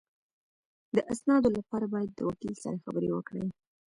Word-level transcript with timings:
د 0.95 0.97
اسنادو 1.13 1.49
لپاره 1.57 1.85
باید 1.93 2.09
د 2.13 2.19
وکیل 2.29 2.53
سره 2.63 2.81
خبرې 2.83 3.09
وکړې 3.11 3.45